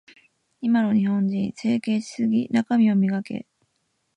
[0.61, 2.47] 今の日本人、整形しすぎ。
[2.49, 3.45] 中身を磨け。